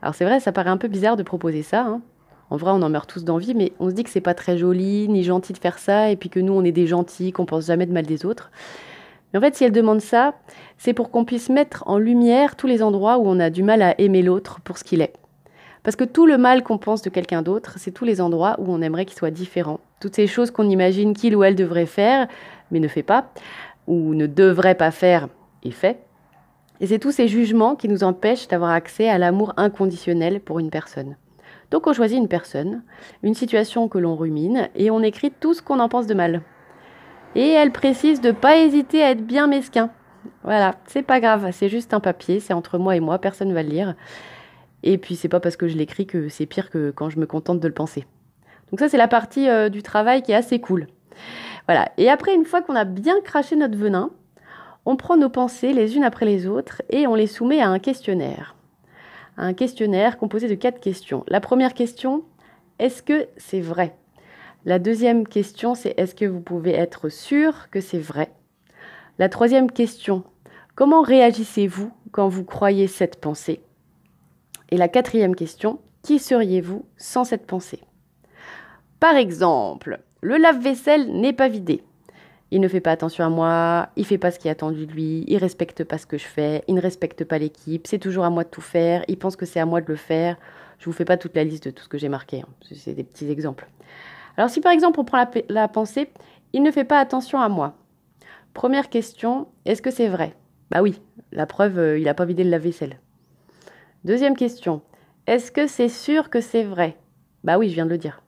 Alors 0.02 0.14
c'est 0.14 0.24
vrai, 0.24 0.40
ça 0.40 0.52
paraît 0.52 0.70
un 0.70 0.76
peu 0.76 0.88
bizarre 0.88 1.16
de 1.16 1.22
proposer 1.22 1.62
ça. 1.62 1.82
Hein. 1.82 2.00
En 2.50 2.56
vrai, 2.56 2.72
on 2.72 2.82
en 2.82 2.90
meurt 2.90 3.08
tous 3.08 3.24
d'envie, 3.24 3.54
mais 3.54 3.72
on 3.80 3.88
se 3.88 3.94
dit 3.94 4.04
que 4.04 4.10
c'est 4.10 4.20
pas 4.20 4.34
très 4.34 4.58
joli 4.58 5.08
ni 5.08 5.22
gentil 5.24 5.54
de 5.54 5.58
faire 5.58 5.78
ça, 5.78 6.10
et 6.10 6.16
puis 6.16 6.28
que 6.28 6.40
nous, 6.40 6.52
on 6.52 6.64
est 6.64 6.72
des 6.72 6.86
gentils, 6.86 7.32
qu'on 7.32 7.46
pense 7.46 7.66
jamais 7.66 7.86
de 7.86 7.92
mal 7.92 8.04
des 8.04 8.26
autres. 8.26 8.50
Mais 9.32 9.38
en 9.38 9.42
fait, 9.42 9.56
si 9.56 9.64
elle 9.64 9.72
demande 9.72 10.02
ça, 10.02 10.34
c'est 10.76 10.92
pour 10.92 11.10
qu'on 11.10 11.24
puisse 11.24 11.48
mettre 11.48 11.82
en 11.86 11.96
lumière 11.96 12.56
tous 12.56 12.66
les 12.66 12.82
endroits 12.82 13.16
où 13.16 13.26
on 13.26 13.40
a 13.40 13.48
du 13.48 13.62
mal 13.62 13.80
à 13.80 13.98
aimer 13.98 14.22
l'autre 14.22 14.60
pour 14.60 14.76
ce 14.76 14.84
qu'il 14.84 15.00
est. 15.00 15.14
Parce 15.82 15.96
que 15.96 16.04
tout 16.04 16.26
le 16.26 16.38
mal 16.38 16.62
qu'on 16.62 16.78
pense 16.78 17.02
de 17.02 17.10
quelqu'un 17.10 17.42
d'autre, 17.42 17.74
c'est 17.76 17.90
tous 17.90 18.04
les 18.04 18.20
endroits 18.20 18.56
où 18.58 18.72
on 18.72 18.82
aimerait 18.82 19.04
qu'il 19.04 19.18
soit 19.18 19.30
différent. 19.30 19.80
Toutes 20.00 20.14
ces 20.14 20.26
choses 20.26 20.50
qu'on 20.50 20.68
imagine 20.68 21.14
qu'il 21.14 21.34
ou 21.34 21.42
elle 21.42 21.56
devrait 21.56 21.86
faire, 21.86 22.28
mais 22.70 22.78
ne 22.78 22.88
fait 22.88 23.02
pas, 23.02 23.32
ou 23.86 24.14
ne 24.14 24.26
devrait 24.26 24.76
pas 24.76 24.92
faire 24.92 25.28
et 25.64 25.72
fait. 25.72 25.98
Et 26.80 26.86
c'est 26.86 26.98
tous 26.98 27.12
ces 27.12 27.28
jugements 27.28 27.76
qui 27.76 27.88
nous 27.88 28.04
empêchent 28.04 28.48
d'avoir 28.48 28.70
accès 28.70 29.08
à 29.08 29.18
l'amour 29.18 29.54
inconditionnel 29.56 30.40
pour 30.40 30.58
une 30.58 30.70
personne. 30.70 31.16
Donc 31.70 31.86
on 31.86 31.92
choisit 31.92 32.18
une 32.18 32.28
personne, 32.28 32.82
une 33.22 33.34
situation 33.34 33.88
que 33.88 33.98
l'on 33.98 34.14
rumine, 34.14 34.68
et 34.74 34.90
on 34.90 35.00
écrit 35.00 35.30
tout 35.30 35.54
ce 35.54 35.62
qu'on 35.62 35.80
en 35.80 35.88
pense 35.88 36.06
de 36.06 36.14
mal. 36.14 36.42
Et 37.34 37.48
elle 37.48 37.72
précise 37.72 38.20
de 38.20 38.28
ne 38.28 38.32
pas 38.32 38.58
hésiter 38.58 39.02
à 39.02 39.10
être 39.10 39.24
bien 39.24 39.46
mesquin. 39.46 39.90
Voilà, 40.44 40.74
c'est 40.86 41.02
pas 41.02 41.18
grave, 41.18 41.48
c'est 41.52 41.68
juste 41.68 41.94
un 41.94 42.00
papier, 42.00 42.40
c'est 42.40 42.52
entre 42.52 42.78
moi 42.78 42.94
et 42.94 43.00
moi, 43.00 43.18
personne 43.18 43.48
ne 43.48 43.54
va 43.54 43.62
le 43.62 43.70
lire. 43.70 43.94
Et 44.82 44.98
puis 44.98 45.16
c'est 45.16 45.28
pas 45.28 45.40
parce 45.40 45.56
que 45.56 45.68
je 45.68 45.76
l'écris 45.76 46.06
que 46.06 46.28
c'est 46.28 46.46
pire 46.46 46.70
que 46.70 46.90
quand 46.90 47.10
je 47.10 47.18
me 47.18 47.26
contente 47.26 47.60
de 47.60 47.68
le 47.68 47.74
penser. 47.74 48.04
Donc 48.70 48.80
ça 48.80 48.88
c'est 48.88 48.96
la 48.96 49.08
partie 49.08 49.48
euh, 49.48 49.68
du 49.68 49.82
travail 49.82 50.22
qui 50.22 50.32
est 50.32 50.36
assez 50.36 50.60
cool. 50.60 50.86
Voilà. 51.66 51.90
Et 51.98 52.08
après 52.08 52.34
une 52.34 52.44
fois 52.44 52.62
qu'on 52.62 52.74
a 52.74 52.84
bien 52.84 53.20
craché 53.20 53.56
notre 53.56 53.76
venin, 53.76 54.10
on 54.84 54.96
prend 54.96 55.16
nos 55.16 55.28
pensées 55.28 55.72
les 55.72 55.96
unes 55.96 56.04
après 56.04 56.26
les 56.26 56.46
autres 56.46 56.82
et 56.90 57.06
on 57.06 57.14
les 57.14 57.26
soumet 57.26 57.60
à 57.60 57.68
un 57.68 57.78
questionnaire. 57.78 58.56
Un 59.36 59.54
questionnaire 59.54 60.18
composé 60.18 60.48
de 60.48 60.54
quatre 60.54 60.80
questions. 60.80 61.24
La 61.28 61.40
première 61.40 61.74
question, 61.74 62.24
est-ce 62.78 63.02
que 63.02 63.28
c'est 63.36 63.60
vrai? 63.60 63.96
La 64.64 64.78
deuxième 64.78 65.26
question, 65.26 65.74
c'est 65.74 65.94
est-ce 65.96 66.14
que 66.14 66.24
vous 66.24 66.40
pouvez 66.40 66.72
être 66.72 67.08
sûr 67.08 67.68
que 67.70 67.80
c'est 67.80 67.98
vrai? 67.98 68.32
La 69.18 69.28
troisième 69.28 69.70
question, 69.70 70.24
comment 70.74 71.02
réagissez-vous 71.02 71.92
quand 72.10 72.28
vous 72.28 72.44
croyez 72.44 72.86
cette 72.86 73.20
pensée? 73.20 73.60
Et 74.72 74.78
la 74.78 74.88
quatrième 74.88 75.36
question, 75.36 75.80
qui 76.02 76.18
seriez-vous 76.18 76.86
sans 76.96 77.24
cette 77.24 77.46
pensée? 77.46 77.80
Par 79.00 79.16
exemple, 79.16 80.00
le 80.22 80.38
lave-vaisselle 80.38 81.12
n'est 81.12 81.34
pas 81.34 81.50
vidé. 81.50 81.84
Il 82.50 82.62
ne 82.62 82.68
fait 82.68 82.80
pas 82.80 82.92
attention 82.92 83.22
à 83.22 83.28
moi, 83.28 83.90
il 83.96 84.06
fait 84.06 84.16
pas 84.16 84.30
ce 84.30 84.38
qui 84.38 84.48
est 84.48 84.50
attendu 84.50 84.86
de 84.86 84.92
lui, 84.92 85.24
il 85.28 85.36
respecte 85.36 85.84
pas 85.84 85.98
ce 85.98 86.06
que 86.06 86.16
je 86.16 86.24
fais, 86.24 86.64
il 86.68 86.74
ne 86.74 86.80
respecte 86.80 87.22
pas 87.24 87.36
l'équipe, 87.36 87.86
c'est 87.86 87.98
toujours 87.98 88.24
à 88.24 88.30
moi 88.30 88.44
de 88.44 88.48
tout 88.48 88.62
faire, 88.62 89.04
il 89.08 89.18
pense 89.18 89.36
que 89.36 89.44
c'est 89.44 89.60
à 89.60 89.66
moi 89.66 89.82
de 89.82 89.88
le 89.88 89.96
faire. 89.96 90.38
Je 90.78 90.86
vous 90.86 90.92
fais 90.92 91.04
pas 91.04 91.18
toute 91.18 91.36
la 91.36 91.44
liste 91.44 91.66
de 91.66 91.70
tout 91.70 91.84
ce 91.84 91.88
que 91.90 91.98
j'ai 91.98 92.08
marqué, 92.08 92.40
hein. 92.40 92.48
c'est 92.74 92.94
des 92.94 93.04
petits 93.04 93.30
exemples. 93.30 93.68
Alors 94.38 94.48
si 94.48 94.62
par 94.62 94.72
exemple 94.72 94.98
on 95.00 95.04
prend 95.04 95.18
la, 95.18 95.30
la 95.50 95.68
pensée, 95.68 96.08
il 96.54 96.62
ne 96.62 96.70
fait 96.70 96.84
pas 96.84 96.98
attention 96.98 97.38
à 97.40 97.50
moi. 97.50 97.74
Première 98.54 98.88
question, 98.88 99.48
est-ce 99.66 99.82
que 99.82 99.90
c'est 99.90 100.08
vrai? 100.08 100.34
Bah 100.70 100.80
oui, 100.80 100.98
la 101.30 101.44
preuve, 101.44 101.78
euh, 101.78 101.98
il 101.98 102.04
n'a 102.04 102.14
pas 102.14 102.24
vidé 102.24 102.42
le 102.42 102.48
lave-vaisselle. 102.48 102.98
Deuxième 104.04 104.36
question. 104.36 104.82
Est-ce 105.28 105.52
que 105.52 105.68
c'est 105.68 105.88
sûr 105.88 106.28
que 106.28 106.40
c'est 106.40 106.64
vrai? 106.64 106.96
Bah 107.44 107.56
oui, 107.56 107.68
je 107.68 107.74
viens 107.74 107.86
de 107.86 107.90
le 107.90 107.98
dire. 107.98 108.24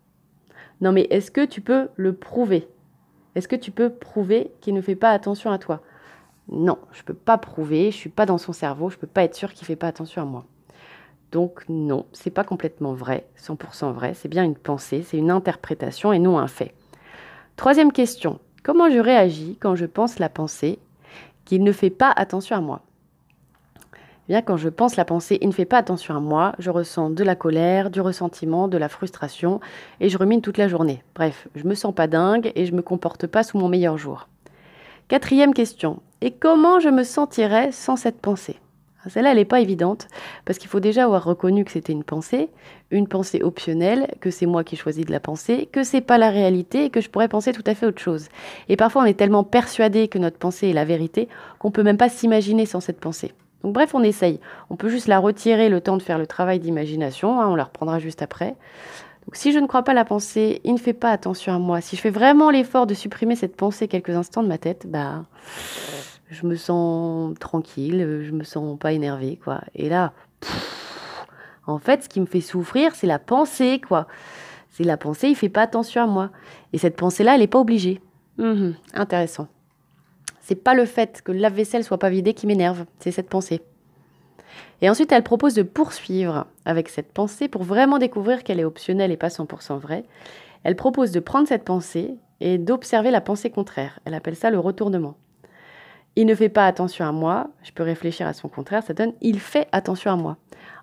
Non, 0.81 0.93
mais 0.93 1.09
est-ce 1.11 1.33
que 1.33 1.45
tu 1.45 1.61
peux 1.61 1.89
le 1.97 2.13
prouver? 2.13 2.69
Est-ce 3.35 3.49
que 3.49 3.57
tu 3.57 3.73
peux 3.73 3.91
prouver 3.91 4.53
qu'il 4.61 4.75
ne 4.75 4.81
fait 4.81 4.95
pas 4.95 5.11
attention 5.11 5.51
à 5.51 5.59
toi? 5.59 5.81
Non, 6.49 6.79
je 6.93 7.01
ne 7.01 7.07
peux 7.07 7.15
pas 7.15 7.39
prouver, 7.39 7.91
je 7.91 7.97
ne 7.97 8.01
suis 8.01 8.09
pas 8.09 8.25
dans 8.25 8.39
son 8.39 8.53
cerveau, 8.53 8.89
je 8.89 8.95
ne 8.95 9.01
peux 9.01 9.09
pas 9.09 9.25
être 9.25 9.35
sûr 9.35 9.53
qu'il 9.53 9.65
ne 9.65 9.67
fait 9.67 9.75
pas 9.75 9.89
attention 9.89 10.23
à 10.23 10.27
moi. 10.27 10.45
Donc 11.33 11.65
non, 11.69 12.07
c'est 12.13 12.31
pas 12.31 12.45
complètement 12.45 12.93
vrai, 12.93 13.27
100% 13.37 13.93
vrai, 13.93 14.15
c'est 14.15 14.29
bien 14.29 14.45
une 14.45 14.55
pensée, 14.55 15.03
c'est 15.03 15.19
une 15.19 15.33
interprétation 15.33 16.13
et 16.13 16.21
non 16.21 16.39
un 16.39 16.47
fait. 16.47 16.73
Troisième 17.57 17.91
question. 17.91 18.39
Comment 18.63 18.91
je 18.91 19.01
réagis 19.01 19.59
quand 19.61 19.75
je 19.75 19.87
pense 19.87 20.21
la 20.21 20.29
pensée 20.29 20.79
qu'il 21.45 21.65
ne 21.65 21.73
fait 21.73 21.91
pas 21.91 22.13
attention 22.15 22.55
à 22.55 22.61
moi? 22.61 22.83
Bien, 24.29 24.43
quand 24.43 24.57
je 24.57 24.69
pense 24.69 24.97
la 24.97 25.05
pensée, 25.05 25.39
il 25.41 25.49
ne 25.49 25.53
fait 25.53 25.65
pas 25.65 25.79
attention 25.79 26.17
à 26.17 26.21
moi, 26.21 26.55
je 26.59 26.71
ressens 26.71 27.11
de 27.11 27.25
la 27.25 27.37
colère, 27.37 27.91
du 27.91 28.01
ressentiment, 28.01 28.69
de 28.69 28.79
la 28.79 28.89
frustration, 28.89 29.61
et 30.01 30.09
je 30.09 30.19
rumine 30.19 30.41
toute 30.41 30.59
la 30.59 30.69
journée. 30.69 31.03
Bref, 31.15 31.49
je 31.55 31.65
me 31.65 31.75
sens 31.75 31.95
pas 31.95 32.07
dingue 32.07 32.53
et 32.55 32.67
je 32.67 32.73
me 32.73 32.83
comporte 32.83 33.27
pas 33.27 33.43
sous 33.43 33.59
mon 33.59 33.69
meilleur 33.69 33.99
jour. 33.99 34.29
Quatrième 35.09 35.53
question. 35.53 36.01
Et 36.23 36.31
comment 36.31 36.81
je 36.81 36.89
me 36.89 37.05
sentirais 37.05 37.71
sans 37.73 37.97
cette 37.97 38.21
pensée? 38.21 38.57
Ah, 39.05 39.11
Celle-là, 39.11 39.33
elle 39.33 39.37
n'est 39.37 39.45
pas 39.45 39.61
évidente, 39.61 40.09
parce 40.47 40.59
qu'il 40.59 40.71
faut 40.71 40.81
déjà 40.81 41.05
avoir 41.05 41.25
reconnu 41.25 41.65
que 41.65 41.71
c'était 41.71 41.93
une 41.93 42.05
pensée, 42.05 42.49
une 42.91 43.07
pensée 43.07 43.43
optionnelle, 43.43 44.09
que 44.21 44.31
c'est 44.31 44.47
moi 44.47 44.65
qui 44.65 44.77
choisis 44.77 45.05
de 45.05 45.13
la 45.13 45.21
penser, 45.21 45.69
que 45.71 45.83
c'est 45.83 46.01
pas 46.01 46.17
la 46.17 46.31
réalité 46.31 46.87
et 46.87 46.91
que 46.91 47.03
je 47.03 47.11
pourrais 47.11 47.29
penser 47.29 47.53
tout 47.53 47.65
à 47.67 47.75
fait 47.75 47.85
autre 47.85 48.01
chose. 48.01 48.29
Et 48.71 48.77
parfois, 48.77 49.03
on 49.03 49.07
est 49.07 49.19
tellement 49.19 49.45
persuadé 49.45 50.09
que 50.09 50.19
notre 50.19 50.39
pensée 50.39 50.71
est 50.71 50.73
la 50.73 50.87
vérité 50.87 51.29
qu'on 51.59 51.71
peut 51.71 51.83
même 51.83 51.99
pas 51.99 52.09
s'imaginer 52.09 52.65
sans 52.65 52.81
cette 52.81 53.01
pensée. 53.01 53.33
Donc 53.65 53.73
bref, 53.73 53.95
on 53.95 54.03
essaye. 54.03 54.41
On 54.69 54.77
peut 54.77 54.91
juste 54.91 55.09
la 55.09 55.19
retirer 55.19 55.71
le 55.71 55.81
temps 55.81 55.97
de 55.97 56.03
faire 56.03 56.19
le 56.19 56.27
travail 56.27 56.61
d'imagination, 56.61 57.41
hein, 57.41 57.49
on 57.49 57.57
la 57.57 57.65
reprendra 57.65 57.99
juste 57.99 58.21
après. 58.21 58.57
Donc 59.25 59.37
si 59.37 59.53
je 59.53 59.59
ne 59.59 59.67
crois 59.67 59.83
pas 59.83 59.95
la 59.95 60.05
pensée, 60.05 60.61
il 60.65 60.75
ne 60.75 60.79
fait 60.79 60.93
pas 60.93 61.11
attention 61.11 61.55
à 61.55 61.59
moi. 61.59 61.81
Si 61.81 61.97
je 61.97 62.03
fais 62.03 62.11
vraiment 62.11 62.51
l'effort 62.51 62.87
de 62.87 62.93
supprimer 62.93 63.37
cette 63.37 63.57
pensée 63.57 63.89
quelques 63.89 64.11
instants 64.11 64.43
de 64.43 64.49
ma 64.49 64.59
tête, 64.59 64.87
bah 64.87 65.25
je 66.31 66.47
me 66.47 66.57
sens 66.57 67.35
tranquille, 67.39 68.23
je 68.23 68.33
me 68.33 68.45
sens 68.45 68.79
pas 68.79 68.93
énervée, 68.93 69.41
quoi. 69.43 69.63
Et 69.75 69.89
là, 69.89 70.13
en 71.67 71.79
fait, 71.79 72.05
ce 72.05 72.09
qui 72.11 72.21
me 72.21 72.27
fait 72.27 72.43
souffrir, 72.43 72.95
c'est 72.95 73.07
la 73.07 73.19
pensée, 73.19 73.81
quoi. 73.81 74.07
C'est 74.73 74.85
la 74.85 74.99
pensée, 74.99 75.29
il 75.29 75.37
fait 75.37 75.49
pas 75.49 75.63
attention 75.63 76.03
à 76.03 76.07
moi. 76.07 76.31
Et 76.75 76.79
cette 76.79 76.97
pensée-là, 76.97 77.35
elle 77.35 77.41
n'est 77.41 77.47
pas 77.47 77.61
obligée. 77.61 78.03
Mhm, 78.37 78.75
intéressant. 78.93 79.49
C'est 80.47 80.63
pas 80.63 80.75
le 80.75 80.85
fait 80.85 81.23
que 81.23 81.33
le 81.33 81.39
lave-vaisselle 81.39 81.85
soit 81.85 81.99
pas 81.99 82.11
vidé 82.11 82.35
qui 82.35 82.47
m'énerve, 82.47 82.85
c'est 82.99 83.11
cette 83.11 83.31
pensée. 83.31 83.63
Et 84.83 84.91
ensuite, 84.91 85.11
elle 85.11 85.23
propose 85.23 85.55
de 85.55 85.63
poursuivre 85.63 86.47
avec 86.67 86.91
cette 86.91 87.11
pensée 87.15 87.49
pour 87.49 87.63
vraiment 87.63 87.97
découvrir 87.99 88.45
qu'elle 88.45 88.61
est 88.61 88.65
optionnelle 88.65 89.11
et 89.11 89.17
pas 89.17 89.29
100% 89.29 89.79
vraie. 89.79 90.05
Elle 90.63 90.77
propose 90.77 91.13
de 91.13 91.21
prendre 91.21 91.49
cette 91.49 91.65
pensée 91.65 92.17
et 92.41 92.59
d'observer 92.59 93.11
la 93.11 93.23
pensée 93.23 93.49
contraire. 93.49 94.01
Elle 94.05 94.13
appelle 94.13 94.37
ça 94.37 94.51
le 94.51 94.59
retournement. 94.59 95.17
Il 96.15 96.27
ne 96.27 96.35
fait 96.35 96.51
pas 96.51 96.67
attention 96.67 97.07
à 97.07 97.13
moi, 97.13 97.49
je 97.63 97.73
peux 97.73 97.83
réfléchir 97.83 98.27
à 98.27 98.35
son 98.35 98.51
contraire, 98.51 98.83
ça 98.83 98.93
donne 98.93 99.15
il 99.23 99.41
fait 99.41 99.67
attention 99.73 100.11
à 100.11 100.17
moi. 100.17 100.37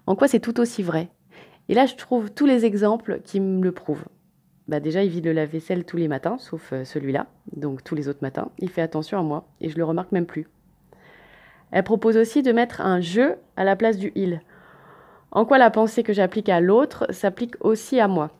En 0.08 0.16
quoi 0.16 0.28
c'est 0.28 0.40
tout 0.40 0.60
aussi 0.60 0.82
vrai? 0.82 1.10
Et 1.70 1.76
là, 1.76 1.86
je 1.86 1.94
trouve 1.94 2.32
tous 2.32 2.48
les 2.48 2.66
exemples 2.66 3.22
qui 3.24 3.40
me 3.40 3.64
le 3.64 3.72
prouvent. 3.72 4.06
Bah 4.72 4.80
déjà, 4.80 5.04
il 5.04 5.10
vide 5.10 5.26
le 5.26 5.34
lave-vaisselle 5.34 5.84
tous 5.84 5.98
les 5.98 6.08
matins, 6.08 6.38
sauf 6.38 6.72
euh, 6.72 6.86
celui-là, 6.86 7.28
donc 7.52 7.84
tous 7.84 7.94
les 7.94 8.08
autres 8.08 8.22
matins. 8.22 8.48
Il 8.58 8.70
fait 8.70 8.82
attention 8.82 9.20
à 9.20 9.22
moi 9.22 9.46
et 9.60 9.68
je 9.68 9.76
le 9.76 9.84
remarque 9.84 10.14
même 10.14 10.26
plus. 10.26 10.48
Elle 11.72 11.84
propose 11.84 12.16
aussi 12.16 12.42
de 12.42 12.54
mettre 12.54 12.80
un 12.80 13.02
je 13.02 13.34
à 13.58 13.66
la 13.66 13.76
place 13.76 13.98
du 13.98 14.14
il. 14.16 14.40
En 15.32 15.44
quoi 15.44 15.58
la 15.58 15.72
pensée 15.72 16.04
que 16.04 16.14
j'applique 16.14 16.48
à 16.48 16.62
l'autre 16.62 17.06
s'applique 17.10 17.56
aussi 17.60 18.00
à 18.00 18.08
moi? 18.08 18.32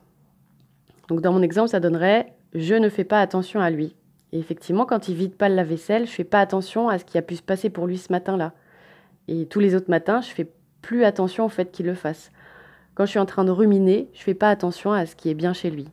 Donc 1.08 1.20
dans 1.20 1.34
mon 1.34 1.42
exemple, 1.42 1.68
ça 1.68 1.80
donnerait 1.80 2.32
je 2.54 2.76
ne 2.76 2.88
fais 2.88 3.04
pas 3.04 3.20
attention 3.20 3.60
à 3.60 3.68
lui. 3.68 3.94
Et 4.32 4.38
effectivement, 4.38 4.86
quand 4.86 5.08
il 5.08 5.16
vide 5.16 5.34
pas 5.34 5.50
le 5.50 5.54
lave-vaisselle, 5.54 6.06
je 6.06 6.12
fais 6.12 6.24
pas 6.24 6.40
attention 6.40 6.88
à 6.88 6.98
ce 6.98 7.04
qui 7.04 7.18
a 7.18 7.22
pu 7.22 7.36
se 7.36 7.42
passer 7.42 7.68
pour 7.68 7.86
lui 7.86 7.98
ce 7.98 8.10
matin-là. 8.10 8.54
Et 9.28 9.44
tous 9.44 9.60
les 9.60 9.74
autres 9.74 9.90
matins, 9.90 10.22
je 10.22 10.30
fais 10.30 10.50
plus 10.80 11.04
attention 11.04 11.44
au 11.44 11.50
fait 11.50 11.70
qu'il 11.70 11.84
le 11.84 11.94
fasse. 11.94 12.32
Quand 12.94 13.04
je 13.04 13.10
suis 13.10 13.18
en 13.18 13.26
train 13.26 13.44
de 13.44 13.50
ruminer, 13.50 14.08
je 14.14 14.22
fais 14.22 14.32
pas 14.32 14.48
attention 14.48 14.92
à 14.92 15.04
ce 15.04 15.14
qui 15.14 15.28
est 15.28 15.34
bien 15.34 15.52
chez 15.52 15.68
lui. 15.68 15.88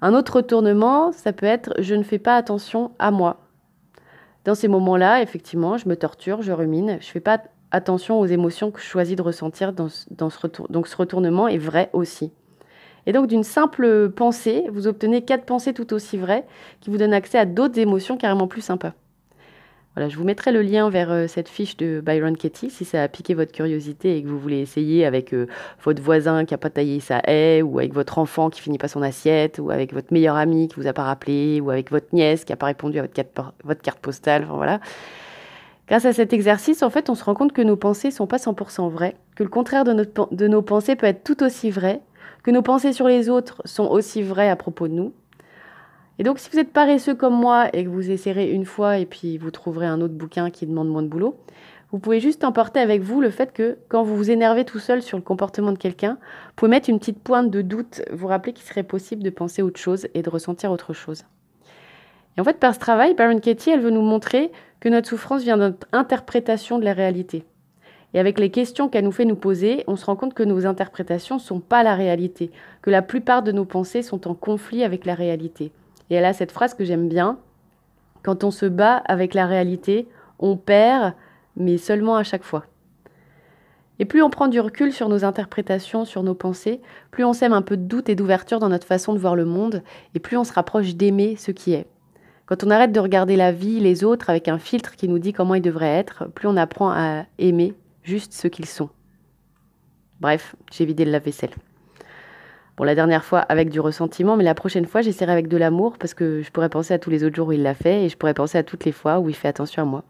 Un 0.00 0.14
autre 0.14 0.36
retournement, 0.36 1.12
ça 1.12 1.32
peut 1.32 1.46
être 1.46 1.74
je 1.80 1.94
ne 1.94 2.04
fais 2.04 2.18
pas 2.18 2.36
attention 2.36 2.92
à 2.98 3.10
moi. 3.10 3.40
Dans 4.44 4.54
ces 4.54 4.68
moments-là, 4.68 5.22
effectivement, 5.22 5.76
je 5.76 5.88
me 5.88 5.96
torture, 5.96 6.40
je 6.42 6.52
rumine, 6.52 6.98
je 7.00 7.08
ne 7.08 7.12
fais 7.12 7.20
pas 7.20 7.42
attention 7.70 8.20
aux 8.20 8.26
émotions 8.26 8.70
que 8.70 8.80
je 8.80 8.86
choisis 8.86 9.16
de 9.16 9.22
ressentir 9.22 9.72
dans, 9.72 9.88
ce 9.88 10.38
retour. 10.38 10.68
Donc 10.68 10.86
ce 10.86 10.96
retournement 10.96 11.48
est 11.48 11.58
vrai 11.58 11.90
aussi. 11.92 12.32
Et 13.06 13.12
donc 13.12 13.26
d'une 13.26 13.42
simple 13.42 14.10
pensée, 14.10 14.66
vous 14.70 14.86
obtenez 14.86 15.22
quatre 15.22 15.44
pensées 15.44 15.74
tout 15.74 15.92
aussi 15.92 16.16
vraies 16.16 16.46
qui 16.80 16.90
vous 16.90 16.98
donnent 16.98 17.12
accès 17.12 17.38
à 17.38 17.44
d'autres 17.44 17.78
émotions 17.78 18.16
carrément 18.16 18.46
plus 18.46 18.60
sympas 18.60 18.92
je 20.08 20.16
vous 20.16 20.24
mettrai 20.24 20.52
le 20.52 20.62
lien 20.62 20.88
vers 20.90 21.10
euh, 21.10 21.26
cette 21.26 21.48
fiche 21.48 21.76
de 21.76 22.00
Byron 22.00 22.36
Katie 22.36 22.70
si 22.70 22.84
ça 22.84 23.02
a 23.02 23.08
piqué 23.08 23.34
votre 23.34 23.50
curiosité 23.50 24.16
et 24.16 24.22
que 24.22 24.28
vous 24.28 24.38
voulez 24.38 24.60
essayer 24.60 25.04
avec 25.04 25.34
euh, 25.34 25.46
votre 25.82 26.00
voisin 26.00 26.44
qui 26.44 26.54
n'a 26.54 26.58
pas 26.58 26.70
taillé 26.70 27.00
sa 27.00 27.20
haie, 27.26 27.62
ou 27.62 27.78
avec 27.78 27.92
votre 27.92 28.18
enfant 28.18 28.50
qui 28.50 28.60
finit 28.60 28.78
pas 28.78 28.86
son 28.86 29.02
assiette, 29.02 29.58
ou 29.58 29.70
avec 29.70 29.92
votre 29.92 30.12
meilleur 30.12 30.36
ami 30.36 30.68
qui 30.68 30.76
vous 30.76 30.86
a 30.86 30.92
pas 30.92 31.02
rappelé, 31.02 31.60
ou 31.60 31.70
avec 31.70 31.90
votre 31.90 32.06
nièce 32.12 32.44
qui 32.44 32.52
n'a 32.52 32.56
pas 32.56 32.66
répondu 32.66 32.98
à 32.98 33.02
votre 33.02 33.82
carte, 33.82 33.98
postale. 34.00 34.46
voilà. 34.48 34.80
Grâce 35.88 36.04
à 36.04 36.12
cet 36.12 36.32
exercice, 36.32 36.82
en 36.82 36.90
fait, 36.90 37.10
on 37.10 37.14
se 37.14 37.24
rend 37.24 37.34
compte 37.34 37.52
que 37.52 37.62
nos 37.62 37.76
pensées 37.76 38.10
sont 38.10 38.26
pas 38.26 38.36
100% 38.36 38.90
vraies, 38.90 39.16
que 39.34 39.42
le 39.42 39.48
contraire 39.48 39.84
de, 39.84 40.06
de 40.30 40.48
nos 40.48 40.62
pensées 40.62 40.96
peut 40.96 41.06
être 41.06 41.24
tout 41.24 41.42
aussi 41.42 41.70
vrai, 41.70 42.02
que 42.42 42.50
nos 42.50 42.62
pensées 42.62 42.92
sur 42.92 43.08
les 43.08 43.28
autres 43.28 43.62
sont 43.64 43.86
aussi 43.86 44.22
vraies 44.22 44.50
à 44.50 44.56
propos 44.56 44.86
de 44.86 44.92
nous, 44.92 45.12
et 46.18 46.24
donc, 46.24 46.40
si 46.40 46.50
vous 46.50 46.58
êtes 46.58 46.72
paresseux 46.72 47.14
comme 47.14 47.34
moi 47.34 47.68
et 47.72 47.84
que 47.84 47.88
vous 47.88 48.10
essayerez 48.10 48.50
une 48.50 48.64
fois 48.64 48.98
et 48.98 49.06
puis 49.06 49.38
vous 49.38 49.52
trouverez 49.52 49.86
un 49.86 50.00
autre 50.00 50.14
bouquin 50.14 50.50
qui 50.50 50.66
demande 50.66 50.88
moins 50.88 51.02
de 51.02 51.08
boulot, 51.08 51.38
vous 51.90 51.98
pouvez 52.00 52.20
juste 52.20 52.44
emporter 52.44 52.80
avec 52.80 53.02
vous 53.02 53.20
le 53.20 53.30
fait 53.30 53.52
que 53.52 53.78
quand 53.88 54.02
vous 54.02 54.16
vous 54.16 54.30
énervez 54.30 54.64
tout 54.64 54.80
seul 54.80 55.00
sur 55.00 55.16
le 55.16 55.22
comportement 55.22 55.72
de 55.72 55.78
quelqu'un, 55.78 56.18
vous 56.20 56.52
pouvez 56.56 56.70
mettre 56.70 56.90
une 56.90 56.98
petite 56.98 57.20
pointe 57.22 57.50
de 57.50 57.62
doute, 57.62 58.02
vous 58.12 58.26
rappeler 58.26 58.52
qu'il 58.52 58.66
serait 58.66 58.82
possible 58.82 59.22
de 59.22 59.30
penser 59.30 59.62
autre 59.62 59.80
chose 59.80 60.08
et 60.12 60.22
de 60.22 60.28
ressentir 60.28 60.72
autre 60.72 60.92
chose. 60.92 61.24
Et 62.36 62.40
en 62.40 62.44
fait, 62.44 62.58
par 62.58 62.74
ce 62.74 62.80
travail, 62.80 63.14
Baron 63.14 63.38
Katie, 63.38 63.70
elle 63.70 63.80
veut 63.80 63.90
nous 63.90 64.02
montrer 64.02 64.52
que 64.80 64.88
notre 64.88 65.08
souffrance 65.08 65.42
vient 65.42 65.56
de 65.56 65.62
notre 65.62 65.86
interprétation 65.92 66.78
de 66.78 66.84
la 66.84 66.92
réalité. 66.92 67.44
Et 68.12 68.18
avec 68.18 68.38
les 68.38 68.50
questions 68.50 68.88
qu'elle 68.88 69.04
nous 69.04 69.12
fait 69.12 69.24
nous 69.24 69.36
poser, 69.36 69.84
on 69.86 69.96
se 69.96 70.04
rend 70.04 70.16
compte 70.16 70.34
que 70.34 70.42
nos 70.42 70.66
interprétations 70.66 71.36
ne 71.36 71.40
sont 71.40 71.60
pas 71.60 71.82
la 71.82 71.94
réalité, 71.94 72.50
que 72.82 72.90
la 72.90 73.02
plupart 73.02 73.42
de 73.42 73.52
nos 73.52 73.64
pensées 73.64 74.02
sont 74.02 74.28
en 74.28 74.34
conflit 74.34 74.82
avec 74.82 75.06
la 75.06 75.14
réalité. 75.14 75.72
Et 76.10 76.14
elle 76.14 76.24
a 76.24 76.32
cette 76.32 76.52
phrase 76.52 76.74
que 76.74 76.84
j'aime 76.84 77.08
bien. 77.08 77.38
Quand 78.22 78.44
on 78.44 78.50
se 78.50 78.66
bat 78.66 78.96
avec 78.96 79.34
la 79.34 79.46
réalité, 79.46 80.08
on 80.38 80.56
perd, 80.56 81.14
mais 81.56 81.78
seulement 81.78 82.16
à 82.16 82.22
chaque 82.22 82.44
fois. 82.44 82.64
Et 83.98 84.04
plus 84.04 84.22
on 84.22 84.30
prend 84.30 84.48
du 84.48 84.60
recul 84.60 84.92
sur 84.92 85.08
nos 85.08 85.24
interprétations, 85.24 86.04
sur 86.04 86.22
nos 86.22 86.34
pensées, 86.34 86.80
plus 87.10 87.24
on 87.24 87.32
sème 87.32 87.52
un 87.52 87.62
peu 87.62 87.76
de 87.76 87.82
doute 87.82 88.08
et 88.08 88.14
d'ouverture 88.14 88.60
dans 88.60 88.68
notre 88.68 88.86
façon 88.86 89.12
de 89.12 89.18
voir 89.18 89.34
le 89.34 89.44
monde, 89.44 89.82
et 90.14 90.20
plus 90.20 90.36
on 90.36 90.44
se 90.44 90.52
rapproche 90.52 90.94
d'aimer 90.94 91.36
ce 91.36 91.50
qui 91.50 91.72
est. 91.72 91.86
Quand 92.46 92.64
on 92.64 92.70
arrête 92.70 92.92
de 92.92 93.00
regarder 93.00 93.36
la 93.36 93.52
vie, 93.52 93.80
les 93.80 94.04
autres, 94.04 94.30
avec 94.30 94.48
un 94.48 94.58
filtre 94.58 94.96
qui 94.96 95.08
nous 95.08 95.18
dit 95.18 95.32
comment 95.32 95.54
ils 95.54 95.62
devraient 95.62 95.98
être, 95.98 96.26
plus 96.32 96.48
on 96.48 96.56
apprend 96.56 96.90
à 96.90 97.24
aimer 97.38 97.74
juste 98.02 98.32
ce 98.32 98.48
qu'ils 98.48 98.66
sont. 98.66 98.88
Bref, 100.20 100.56
j'ai 100.72 100.84
vidé 100.84 101.04
le 101.04 101.10
lave-vaisselle. 101.10 101.50
Bon, 102.78 102.84
la 102.84 102.94
dernière 102.94 103.24
fois 103.24 103.40
avec 103.40 103.70
du 103.70 103.80
ressentiment, 103.80 104.36
mais 104.36 104.44
la 104.44 104.54
prochaine 104.54 104.86
fois, 104.86 105.00
j'essaierai 105.00 105.32
avec 105.32 105.48
de 105.48 105.56
l'amour 105.56 105.98
parce 105.98 106.14
que 106.14 106.42
je 106.42 106.50
pourrais 106.52 106.68
penser 106.68 106.94
à 106.94 106.98
tous 107.00 107.10
les 107.10 107.24
autres 107.24 107.34
jours 107.34 107.48
où 107.48 107.52
il 107.52 107.64
l'a 107.64 107.74
fait 107.74 108.04
et 108.04 108.08
je 108.08 108.16
pourrais 108.16 108.34
penser 108.34 108.56
à 108.56 108.62
toutes 108.62 108.84
les 108.84 108.92
fois 108.92 109.18
où 109.18 109.28
il 109.28 109.34
fait 109.34 109.48
attention 109.48 109.82
à 109.82 109.84
moi. 109.84 110.04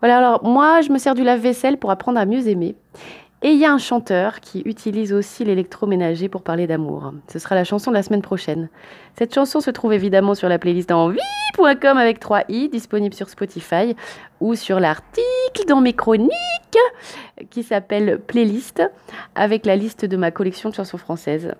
Voilà, 0.00 0.16
alors 0.16 0.42
moi, 0.44 0.80
je 0.80 0.90
me 0.90 0.96
sers 0.96 1.14
du 1.14 1.22
lave-vaisselle 1.22 1.76
pour 1.76 1.90
apprendre 1.90 2.18
à 2.18 2.24
mieux 2.24 2.48
aimer. 2.48 2.74
Et 3.44 3.50
il 3.50 3.58
y 3.58 3.64
a 3.64 3.72
un 3.72 3.78
chanteur 3.78 4.38
qui 4.38 4.62
utilise 4.66 5.12
aussi 5.12 5.44
l'électroménager 5.44 6.28
pour 6.28 6.42
parler 6.42 6.68
d'amour. 6.68 7.12
Ce 7.26 7.40
sera 7.40 7.56
la 7.56 7.64
chanson 7.64 7.90
de 7.90 7.96
la 7.96 8.04
semaine 8.04 8.22
prochaine. 8.22 8.68
Cette 9.18 9.34
chanson 9.34 9.60
se 9.60 9.70
trouve 9.70 9.92
évidemment 9.92 10.36
sur 10.36 10.48
la 10.48 10.60
playlist 10.60 10.92
en 10.92 11.08
vie.com 11.08 11.98
avec 11.98 12.20
3 12.20 12.44
i, 12.48 12.68
disponible 12.68 13.14
sur 13.14 13.28
Spotify, 13.28 13.96
ou 14.40 14.54
sur 14.54 14.78
l'article 14.78 15.66
dans 15.66 15.80
mes 15.80 15.92
chroniques 15.92 16.30
qui 17.50 17.64
s'appelle 17.64 18.20
Playlist, 18.20 18.80
avec 19.34 19.66
la 19.66 19.74
liste 19.74 20.04
de 20.04 20.16
ma 20.16 20.30
collection 20.30 20.70
de 20.70 20.76
chansons 20.76 20.98
françaises. 20.98 21.52